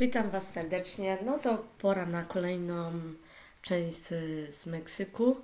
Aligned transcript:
Witam 0.00 0.30
Was 0.30 0.52
serdecznie. 0.52 1.18
No 1.24 1.38
to 1.38 1.64
pora 1.78 2.06
na 2.06 2.24
kolejną 2.24 2.92
część 3.62 3.98
z, 4.48 4.66
Meksyku. 4.66 5.36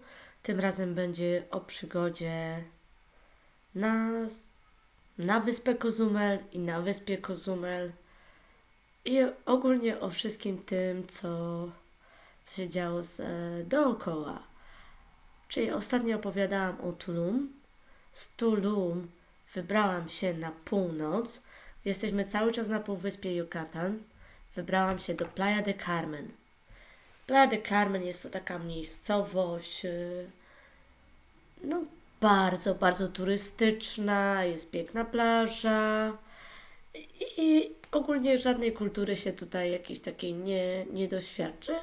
Tym 0.42 0.60
razem 0.60 0.94
będzie 0.94 1.42
o 1.50 1.60
przygodzie 1.60 2.64
na, 3.74 4.10
na 5.18 5.40
wyspę 5.40 5.74
Kozumel 5.74 6.38
i 6.52 6.58
na 6.58 6.80
wyspie 6.80 7.18
Kozumel. 7.18 7.92
I 9.04 9.18
ogólnie 9.46 10.00
o 10.00 10.10
wszystkim 10.10 10.58
tym, 10.58 11.06
co, 11.06 11.28
co 12.42 12.54
się 12.54 12.68
działo 12.68 13.02
z, 13.02 13.20
e, 13.20 13.24
dookoła. 13.64 14.42
Czyli 15.48 15.70
ostatnio 15.70 16.16
opowiadałam 16.16 16.80
o 16.80 16.92
Tulum. 16.92 17.52
Z 18.12 18.28
Tulum 18.36 19.08
wybrałam 19.54 20.08
się 20.08 20.34
na 20.34 20.50
północ. 20.50 21.40
Jesteśmy 21.84 22.24
cały 22.24 22.52
czas 22.52 22.68
na 22.68 22.80
półwyspie 22.80 23.36
Yucatan 23.36 23.98
wybrałam 24.56 24.98
się 24.98 25.14
do 25.14 25.26
Playa 25.26 25.62
de 25.62 25.74
Carmen. 25.74 26.28
Playa 27.26 27.46
de 27.46 27.62
Carmen 27.62 28.02
jest 28.02 28.22
to 28.22 28.30
taka 28.30 28.58
miejscowość, 28.58 29.84
y, 29.84 30.26
no 31.64 31.84
bardzo, 32.20 32.74
bardzo 32.74 33.08
turystyczna, 33.08 34.44
jest 34.44 34.70
piękna 34.70 35.04
plaża 35.04 36.12
i, 37.38 37.70
ogólnie 37.92 38.38
żadnej 38.38 38.72
kultury 38.72 39.16
się 39.16 39.32
tutaj 39.32 39.72
jakiejś 39.72 40.00
takiej 40.00 40.34
nie, 40.34 40.86
nie 40.92 41.08
doświadczy. 41.08 41.74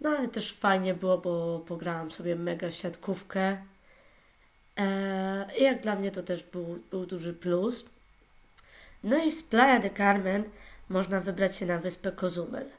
No 0.00 0.10
ale 0.10 0.28
też 0.28 0.52
fajnie 0.52 0.94
było, 0.94 1.18
bo 1.18 1.58
pograłam 1.66 2.10
sobie 2.10 2.36
mega 2.36 2.70
siatkówkę. 2.70 3.56
Eee, 4.76 5.60
I 5.60 5.64
jak 5.64 5.82
dla 5.82 5.96
mnie 5.96 6.10
to 6.10 6.22
też 6.22 6.42
był, 6.42 6.78
był 6.90 7.06
duży 7.06 7.34
plus. 7.34 7.84
No 9.04 9.24
i 9.24 9.30
z 9.32 9.42
Playa 9.42 9.80
de 9.80 9.90
Carmen 9.90 10.44
można 10.88 11.20
wybrać 11.20 11.56
się 11.56 11.66
na 11.66 11.78
wyspę 11.78 12.12
Kozumel. 12.12 12.70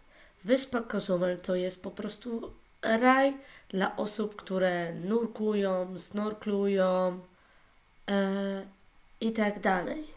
Wyspa 0.43 0.81
Kozumel 0.81 1.39
to 1.39 1.55
jest 1.55 1.83
po 1.83 1.91
prostu 1.91 2.53
raj 2.81 3.33
dla 3.69 3.95
osób, 3.95 4.35
które 4.35 4.93
nurkują, 4.93 5.99
snorklują 5.99 7.19
e, 8.09 8.65
i 9.21 9.31
tak 9.31 9.59
dalej. 9.59 10.07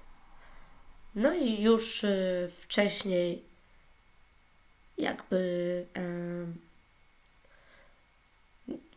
No 1.15 1.35
i 1.35 1.63
już 1.63 2.05
e, 2.05 2.49
wcześniej 2.59 3.45
jakby 4.99 5.87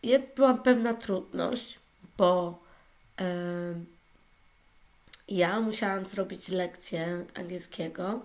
e, 0.04 0.20
była 0.36 0.54
pewna 0.54 0.94
trudność, 0.94 1.80
bo 2.18 2.60
e, 3.20 3.26
ja 5.28 5.60
musiałam 5.60 6.06
zrobić 6.06 6.50
lekcję 6.50 7.26
angielskiego 7.36 8.22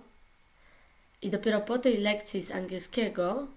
i 1.21 1.29
dopiero 1.29 1.61
po 1.61 1.77
tej 1.77 1.97
lekcji 1.97 2.41
z 2.41 2.51
angielskiego, 2.51 3.47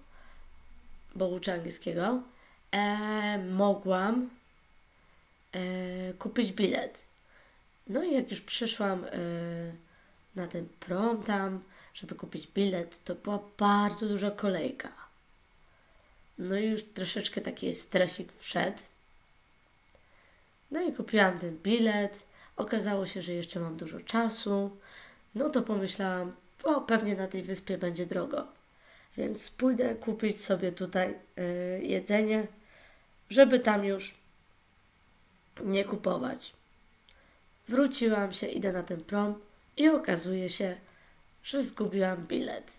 bo 1.15 1.27
uczę 1.27 1.53
angielskiego, 1.53 2.21
e, 2.71 3.37
mogłam 3.37 4.29
e, 5.51 6.13
kupić 6.13 6.51
bilet. 6.51 7.03
No 7.87 8.03
i 8.03 8.13
jak 8.13 8.31
już 8.31 8.41
przyszłam 8.41 9.05
e, 9.05 9.09
na 10.35 10.47
ten 10.47 10.67
prom 10.79 11.23
tam, 11.23 11.63
żeby 11.93 12.15
kupić 12.15 12.47
bilet, 12.47 13.03
to 13.03 13.15
była 13.15 13.39
bardzo 13.57 14.07
duża 14.07 14.31
kolejka. 14.31 14.91
No 16.37 16.57
i 16.57 16.65
już 16.65 16.83
troszeczkę 16.83 17.41
taki 17.41 17.75
stresik 17.75 18.33
wszedł. 18.37 18.77
No 20.71 20.81
i 20.81 20.93
kupiłam 20.93 21.39
ten 21.39 21.57
bilet. 21.57 22.25
Okazało 22.55 23.05
się, 23.05 23.21
że 23.21 23.33
jeszcze 23.33 23.59
mam 23.59 23.77
dużo 23.77 23.99
czasu. 23.99 24.77
No 25.35 25.49
to 25.49 25.61
pomyślałam, 25.61 26.35
o, 26.63 26.81
pewnie 26.81 27.15
na 27.15 27.27
tej 27.27 27.43
wyspie 27.43 27.77
będzie 27.77 28.05
drogo. 28.05 28.47
Więc 29.17 29.49
pójdę 29.49 29.95
kupić 29.95 30.43
sobie 30.43 30.71
tutaj 30.71 31.15
y, 31.39 31.81
jedzenie, 31.83 32.47
żeby 33.29 33.59
tam 33.59 33.85
już 33.85 34.13
nie 35.63 35.85
kupować. 35.85 36.53
Wróciłam 37.67 38.33
się, 38.33 38.47
idę 38.47 38.71
na 38.71 38.83
ten 38.83 39.03
prom 39.03 39.35
i 39.77 39.89
okazuje 39.89 40.49
się, 40.49 40.77
że 41.43 41.63
zgubiłam 41.63 42.27
bilet. 42.27 42.71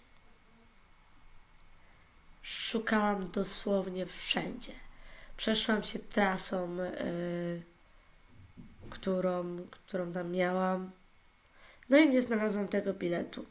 Szukałam 2.42 3.30
dosłownie 3.30 4.06
wszędzie. 4.06 4.72
Przeszłam 5.36 5.82
się 5.82 5.98
trasą, 5.98 6.76
yy, 6.76 7.62
którą, 8.90 9.58
którą 9.70 10.12
tam 10.12 10.30
miałam. 10.30 10.90
No 11.88 11.98
i 11.98 12.08
nie 12.08 12.22
znalazłam 12.22 12.68
tego 12.68 12.94
biletu. 12.94 13.46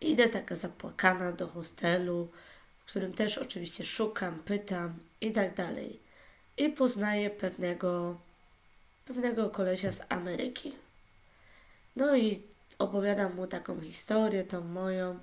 Idę 0.00 0.28
taka 0.28 0.54
zapłakana 0.54 1.32
do 1.32 1.46
hostelu, 1.46 2.28
w 2.78 2.90
którym 2.90 3.12
też 3.12 3.38
oczywiście 3.38 3.84
szukam, 3.84 4.38
pytam 4.38 4.98
i 5.20 5.32
tak 5.32 5.54
dalej. 5.54 6.00
I 6.56 6.68
poznaję 6.68 7.30
pewnego, 7.30 8.16
pewnego 9.06 9.50
kolesia 9.50 9.92
z 9.92 10.02
Ameryki. 10.08 10.72
No 11.96 12.16
i 12.16 12.42
opowiadam 12.78 13.34
mu 13.34 13.46
taką 13.46 13.80
historię, 13.80 14.44
tą 14.44 14.60
moją, 14.60 15.20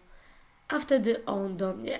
a 0.68 0.80
wtedy 0.80 1.26
on 1.26 1.58
do 1.58 1.74
mnie. 1.74 2.00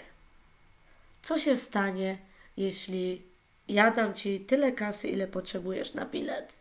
Co 1.22 1.40
się 1.40 1.58
stanie, 1.58 2.18
jeśli 2.58 3.22
ja 3.68 3.92
dam 3.92 4.14
ci 4.14 4.40
tyle 4.40 4.72
kasy, 4.72 5.08
ile 5.08 5.28
potrzebujesz 5.28 5.94
na 5.94 6.06
bilet? 6.06 6.54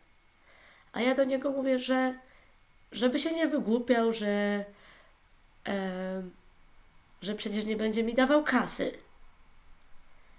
A 0.93 1.01
ja 1.01 1.15
do 1.15 1.25
niego 1.25 1.51
mówię, 1.51 1.79
że 1.79 2.15
żeby 2.93 3.19
się 3.19 3.35
nie 3.35 3.49
wygłupiał, 3.49 4.13
że 4.13 4.65
że 7.23 7.35
przecież 7.35 7.67
nie 7.67 7.77
będzie 7.77 8.03
mi 8.03 8.15
dawał 8.15 8.45
kasy. 8.45 8.93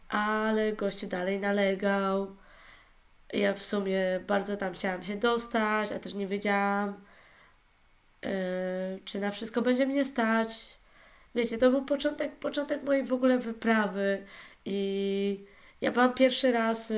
Ale 0.10 0.74
gościu 0.74 1.08
dalej 1.08 1.40
nalegał. 1.40 2.36
Ja 3.34 3.54
w 3.54 3.64
sumie 3.64 4.20
bardzo 4.28 4.58
tam 4.58 4.74
chciałam 4.74 5.04
się 5.04 5.16
dostać, 5.16 5.92
a 5.92 6.00
też 6.00 6.14
nie 6.14 6.28
wiedziałam, 6.28 6.94
czy 9.06 9.20
na 9.20 9.32
wszystko 9.32 9.62
będzie 9.62 9.86
mnie 9.86 10.06
stać. 10.06 10.78
Wiecie, 11.36 11.58
to 11.58 11.70
był 11.70 11.86
początek, 11.86 12.36
początek 12.36 12.84
mojej 12.84 13.06
w 13.06 13.14
ogóle 13.14 13.40
wyprawy 13.40 14.26
i 14.66 15.46
ja 15.82 15.92
byłam 15.92 16.14
pierwszy 16.14 16.52
raz 16.52 16.92
e, 16.92 16.96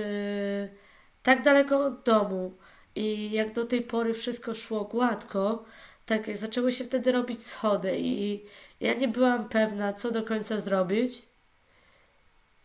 tak 1.24 1.44
daleko 1.44 1.86
od 1.86 2.04
domu 2.04 2.54
i 2.96 3.32
jak 3.32 3.54
do 3.54 3.66
tej 3.66 3.82
pory 3.82 4.14
wszystko 4.14 4.54
szło 4.54 4.84
gładko, 4.84 5.66
tak 6.06 6.38
zaczęły 6.38 6.72
się 6.72 6.86
wtedy 6.86 7.12
robić 7.12 7.44
schody 7.44 7.98
i 8.00 8.46
ja 8.80 8.94
nie 8.94 9.08
byłam 9.08 9.50
pewna, 9.50 9.94
co 9.94 10.12
do 10.12 10.24
końca 10.24 10.60
zrobić. 10.60 11.22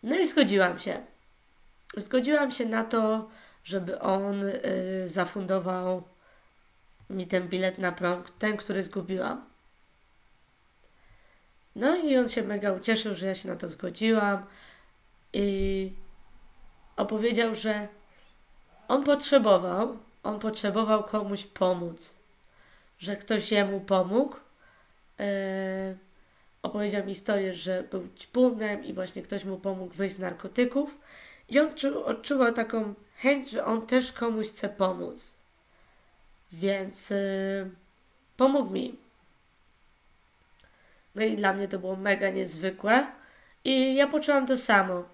No 0.02 0.18
i 0.18 0.28
zgodziłam 0.28 0.78
się. 0.78 1.06
Zgodziłam 1.96 2.52
się 2.52 2.66
na 2.66 2.84
to, 2.84 3.28
żeby 3.64 4.00
on 4.00 4.42
y, 4.42 4.62
zafundował 5.06 6.02
mi 7.10 7.26
ten 7.26 7.48
bilet 7.48 7.78
na 7.78 7.92
prom, 7.92 8.24
ten, 8.38 8.56
który 8.56 8.82
zgubiłam. 8.82 9.44
No 11.76 11.96
i 11.96 12.16
on 12.16 12.28
się 12.28 12.42
mega 12.42 12.72
ucieszył, 12.72 13.14
że 13.14 13.26
ja 13.26 13.34
się 13.34 13.48
na 13.48 13.56
to 13.56 13.68
zgodziłam 13.68 14.46
i 15.32 15.92
opowiedział, 16.96 17.54
że 17.54 17.88
on 18.88 19.04
potrzebował, 19.04 19.98
on 20.22 20.38
potrzebował 20.40 21.04
komuś 21.04 21.44
pomóc 21.44 22.19
że 23.00 23.16
ktoś 23.16 23.52
jemu 23.52 23.80
pomógł. 23.80 24.36
E, 25.20 25.94
opowiedział 26.62 27.06
mi 27.06 27.14
historię, 27.14 27.54
że 27.54 27.82
był 27.82 28.08
ćpunem 28.18 28.84
i 28.84 28.92
właśnie 28.94 29.22
ktoś 29.22 29.44
mu 29.44 29.58
pomógł 29.58 29.94
wyjść 29.94 30.16
z 30.16 30.18
narkotyków. 30.18 30.98
I 31.48 31.60
on 31.60 31.74
czu, 31.74 32.04
odczuwał 32.04 32.52
taką 32.52 32.94
chęć, 33.16 33.50
że 33.50 33.64
on 33.64 33.86
też 33.86 34.12
komuś 34.12 34.48
chce 34.48 34.68
pomóc. 34.68 35.30
Więc 36.52 37.12
e, 37.12 37.16
pomógł 38.36 38.72
mi. 38.72 38.96
No 41.14 41.22
i 41.22 41.36
dla 41.36 41.52
mnie 41.52 41.68
to 41.68 41.78
było 41.78 41.96
mega 41.96 42.30
niezwykłe. 42.30 43.06
I 43.64 43.94
ja 43.94 44.06
poczułam 44.06 44.46
to 44.46 44.56
samo, 44.56 45.04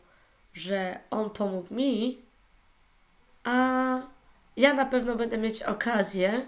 że 0.55 0.99
on 1.11 1.31
pomógł 1.31 1.75
mi, 1.75 2.19
a 3.45 3.53
ja 4.57 4.75
na 4.75 4.87
pewno 4.87 5.17
będę 5.17 5.39
mieć 5.39 5.63
okazję 5.63 6.47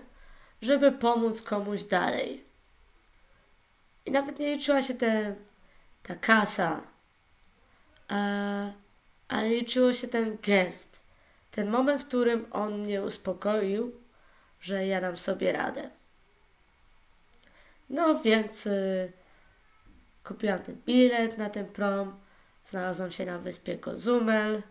żeby 0.62 0.92
pomóc 0.92 1.42
komuś 1.42 1.84
dalej. 1.84 2.44
I 4.06 4.10
nawet 4.10 4.38
nie 4.38 4.54
liczyła 4.54 4.82
się 4.82 4.94
ta 6.02 6.14
kasa, 6.14 6.80
a, 8.08 8.16
ale 9.28 9.48
liczyło 9.48 9.92
się 9.92 10.08
ten 10.08 10.38
gest, 10.42 11.02
ten 11.50 11.70
moment, 11.70 12.02
w 12.02 12.06
którym 12.06 12.46
on 12.50 12.80
mnie 12.80 13.02
uspokoił, 13.02 13.92
że 14.60 14.86
ja 14.86 15.00
dam 15.00 15.16
sobie 15.16 15.52
radę. 15.52 15.90
No 17.90 18.20
więc 18.20 18.66
y, 18.66 19.12
kupiłam 20.24 20.58
ten 20.58 20.76
bilet 20.86 21.38
na 21.38 21.50
ten 21.50 21.66
prom, 21.66 22.16
znalazłam 22.64 23.12
się 23.12 23.26
na 23.26 23.38
wyspie 23.38 23.78
Kozumel. 23.78 24.62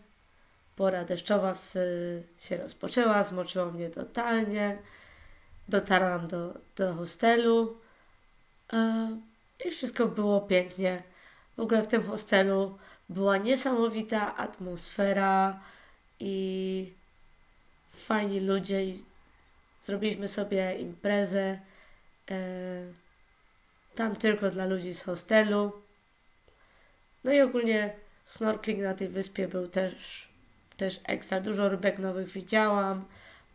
Pora 0.75 1.05
deszczowa 1.05 1.53
y, 1.75 2.23
się 2.37 2.57
rozpoczęła, 2.57 3.23
zmoczyło 3.23 3.65
mnie 3.65 3.89
totalnie 3.89 4.77
dotarłam 5.69 6.27
do, 6.27 6.53
do 6.75 6.93
hostelu 6.93 7.77
e, 8.73 9.09
i 9.65 9.71
wszystko 9.71 10.07
było 10.07 10.41
pięknie. 10.41 11.03
W 11.57 11.59
ogóle 11.59 11.81
w 11.83 11.87
tym 11.87 12.03
hostelu 12.03 12.77
była 13.09 13.37
niesamowita 13.37 14.35
atmosfera 14.35 15.59
i 16.19 16.93
fajni 17.93 18.39
ludzie 18.39 18.81
zrobiliśmy 19.81 20.27
sobie 20.27 20.75
imprezę 20.75 21.59
e, 22.31 22.37
tam 23.95 24.15
tylko 24.15 24.49
dla 24.49 24.65
ludzi 24.65 24.93
z 24.93 25.01
hostelu. 25.01 25.71
No 27.23 27.31
i 27.31 27.41
ogólnie 27.41 27.93
snorkeling 28.25 28.83
na 28.83 28.93
tej 28.93 29.07
wyspie 29.09 29.47
był 29.47 29.67
też, 29.67 30.27
też 30.77 30.99
ekstra. 31.03 31.41
Dużo 31.41 31.69
rybek 31.69 31.99
nowych 31.99 32.29
widziałam, 32.29 33.05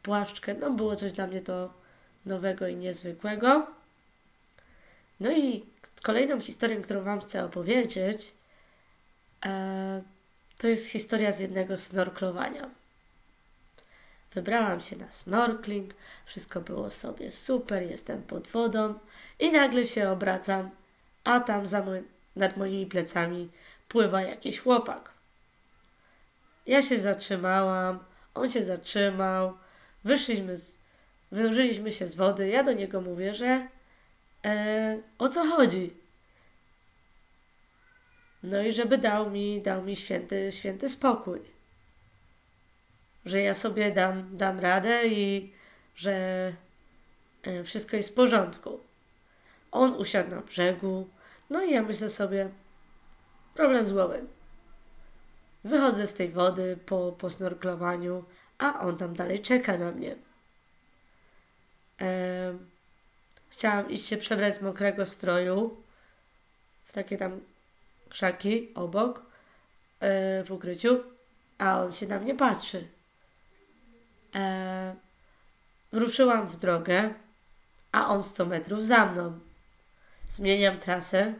płaszczkę, 0.02 0.54
no 0.54 0.70
było 0.70 0.96
coś 0.96 1.12
dla 1.12 1.26
mnie 1.26 1.40
to 1.40 1.81
nowego 2.26 2.68
i 2.68 2.76
niezwykłego. 2.76 3.66
No 5.20 5.30
i 5.32 5.64
kolejną 6.02 6.40
historią, 6.40 6.82
którą 6.82 7.04
Wam 7.04 7.20
chcę 7.20 7.44
opowiedzieć, 7.44 8.34
e, 9.44 10.02
to 10.58 10.66
jest 10.66 10.86
historia 10.86 11.32
z 11.32 11.40
jednego 11.40 11.76
snorklowania. 11.76 12.70
Wybrałam 14.34 14.80
się 14.80 14.96
na 14.96 15.10
snorkling, 15.10 15.94
wszystko 16.26 16.60
było 16.60 16.90
sobie 16.90 17.30
super, 17.30 17.82
jestem 17.82 18.22
pod 18.22 18.48
wodą 18.48 18.94
i 19.40 19.52
nagle 19.52 19.86
się 19.86 20.10
obracam, 20.10 20.70
a 21.24 21.40
tam 21.40 21.66
za 21.66 21.84
nad 22.36 22.56
moimi 22.56 22.86
plecami 22.86 23.50
pływa 23.88 24.22
jakiś 24.22 24.60
chłopak. 24.60 25.10
Ja 26.66 26.82
się 26.82 26.98
zatrzymałam, 26.98 27.98
on 28.34 28.50
się 28.50 28.62
zatrzymał, 28.62 29.56
wyszliśmy 30.04 30.56
z, 30.56 30.78
wynurzyliśmy 31.32 31.92
się 31.92 32.08
z 32.08 32.14
wody, 32.14 32.48
ja 32.48 32.64
do 32.64 32.72
niego 32.72 33.00
mówię, 33.00 33.34
że 33.34 33.68
e, 34.44 34.98
o 35.18 35.28
co 35.28 35.44
chodzi? 35.44 35.96
No 38.42 38.62
i 38.62 38.72
żeby 38.72 38.98
dał 38.98 39.30
mi, 39.30 39.62
dał 39.62 39.82
mi 39.82 39.96
święty, 39.96 40.52
święty 40.52 40.88
spokój. 40.88 41.40
Że 43.24 43.40
ja 43.40 43.54
sobie 43.54 43.90
dam, 43.90 44.36
dam 44.36 44.60
radę 44.60 45.08
i 45.08 45.52
że 45.94 46.12
e, 47.42 47.64
wszystko 47.64 47.96
jest 47.96 48.10
w 48.10 48.14
porządku. 48.14 48.80
On 49.72 49.94
usiadł 49.94 50.30
na 50.30 50.40
brzegu, 50.40 51.08
no 51.50 51.64
i 51.64 51.72
ja 51.72 51.82
myślę 51.82 52.10
sobie, 52.10 52.48
problem 53.54 53.86
z 53.86 53.92
głowy. 53.92 54.26
Wychodzę 55.64 56.06
z 56.06 56.14
tej 56.14 56.28
wody 56.28 56.78
po, 56.86 57.12
po 57.12 57.30
snorklowaniu, 57.30 58.24
a 58.58 58.80
on 58.80 58.96
tam 58.96 59.16
dalej 59.16 59.40
czeka 59.40 59.78
na 59.78 59.92
mnie. 59.92 60.16
Chciałam 63.48 63.90
iść 63.90 64.06
się 64.06 64.16
przebrać 64.16 64.54
z 64.54 64.62
mokrego 64.62 65.06
stroju 65.06 65.82
w 66.84 66.92
takie 66.92 67.16
tam 67.18 67.40
krzaki 68.08 68.74
obok 68.74 69.22
e, 70.00 70.44
w 70.44 70.50
ukryciu, 70.50 71.00
a 71.58 71.82
on 71.82 71.92
się 71.92 72.06
na 72.06 72.18
mnie 72.18 72.34
patrzy. 72.34 72.88
E, 74.34 74.94
ruszyłam 75.92 76.48
w 76.48 76.56
drogę, 76.56 77.14
a 77.92 78.08
on 78.08 78.22
100 78.22 78.46
metrów 78.46 78.86
za 78.86 79.06
mną. 79.06 79.38
Zmieniam 80.28 80.78
trasę, 80.78 81.34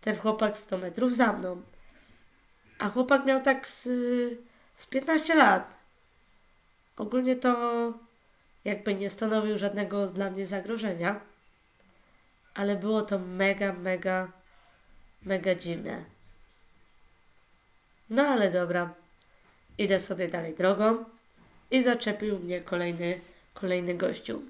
ten 0.00 0.16
chłopak 0.16 0.58
100 0.58 0.78
metrów 0.78 1.16
za 1.16 1.32
mną. 1.32 1.62
A 2.78 2.90
chłopak 2.90 3.24
miał 3.24 3.42
tak 3.42 3.68
z, 3.68 3.82
z 4.74 4.86
15 4.86 5.34
lat. 5.34 5.76
Ogólnie 6.96 7.36
to 7.36 7.54
jakby 8.64 8.94
nie 8.94 9.10
stanowił 9.10 9.58
żadnego 9.58 10.06
dla 10.06 10.30
mnie 10.30 10.46
zagrożenia, 10.46 11.20
ale 12.54 12.76
było 12.76 13.02
to 13.02 13.18
mega, 13.18 13.72
mega, 13.72 14.32
mega 15.22 15.54
dziwne. 15.54 16.04
No 18.10 18.22
ale 18.22 18.50
dobra, 18.50 18.94
idę 19.78 20.00
sobie 20.00 20.28
dalej 20.28 20.54
drogą 20.54 21.04
i 21.70 21.82
zaczepił 21.82 22.38
mnie 22.38 22.60
kolejny, 22.60 23.20
kolejny 23.54 23.94
gościu. 23.94 24.42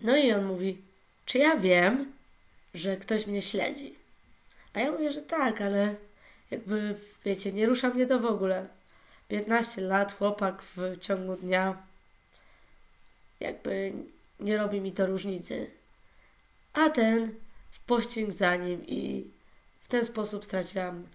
No 0.00 0.16
i 0.16 0.32
on 0.32 0.44
mówi, 0.44 0.78
czy 1.26 1.38
ja 1.38 1.56
wiem, 1.56 2.12
że 2.74 2.96
ktoś 2.96 3.26
mnie 3.26 3.42
śledzi? 3.42 3.94
A 4.74 4.80
ja 4.80 4.92
mówię, 4.92 5.12
że 5.12 5.22
tak, 5.22 5.60
ale 5.60 5.94
jakby, 6.50 6.94
wiecie, 7.24 7.52
nie 7.52 7.66
rusza 7.66 7.88
mnie 7.88 8.06
to 8.06 8.20
w 8.20 8.26
ogóle. 8.26 8.66
15 9.28 9.80
lat, 9.80 10.18
chłopak 10.18 10.62
w 10.62 10.98
ciągu 10.98 11.36
dnia, 11.36 11.82
jakby 13.42 13.92
nie 14.40 14.56
robi 14.56 14.80
mi 14.80 14.92
to 14.92 15.06
różnicy. 15.06 15.70
A 16.72 16.90
ten 16.90 17.34
w 17.70 17.80
pościg 17.84 18.32
za 18.32 18.56
nim 18.56 18.86
i 18.86 19.30
w 19.82 19.88
ten 19.88 20.04
sposób 20.04 20.44
straciłam 20.44 21.06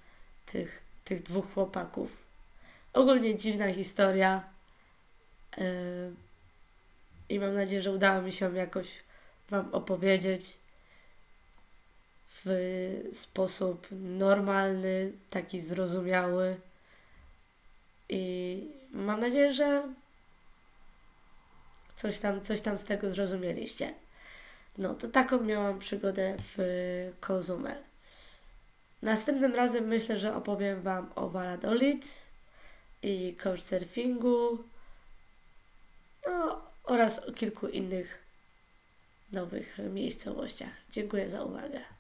tych, 0.45 0.81
tych 1.05 1.23
dwóch 1.23 1.53
chłopaków. 1.53 2.17
Ogólnie 2.93 3.35
dziwna 3.35 3.73
historia. 3.73 4.43
Yy, 5.57 5.65
I 7.29 7.39
mam 7.39 7.55
nadzieję, 7.55 7.81
że 7.81 7.91
udało 7.91 8.21
mi 8.21 8.31
się 8.31 8.55
jakoś 8.55 8.87
Wam 9.49 9.73
opowiedzieć 9.73 10.57
w 12.45 13.09
sposób 13.13 13.87
normalny, 13.91 15.11
taki 15.29 15.61
zrozumiały. 15.61 16.57
I 18.09 18.63
mam 18.91 19.19
nadzieję, 19.19 19.53
że 19.53 19.83
coś 21.97 22.19
tam, 22.19 22.41
coś 22.41 22.61
tam 22.61 22.79
z 22.79 22.83
tego 22.85 23.09
zrozumieliście. 23.09 23.93
No 24.77 24.93
to 24.95 25.07
taką 25.07 25.43
miałam 25.43 25.79
przygodę 25.79 26.37
w 26.39 26.57
Kozumel. 27.19 27.77
Następnym 29.01 29.55
razem 29.55 29.87
myślę, 29.87 30.17
że 30.17 30.35
opowiem 30.35 30.81
Wam 30.81 31.11
o 31.15 31.29
Valladolid 31.29 32.17
i 33.03 33.35
couchsurfingu 33.43 34.63
no, 36.27 36.61
oraz 36.83 37.19
o 37.19 37.31
kilku 37.31 37.67
innych 37.67 38.17
nowych 39.31 39.77
miejscowościach. 39.93 40.73
Dziękuję 40.91 41.29
za 41.29 41.43
uwagę. 41.43 41.96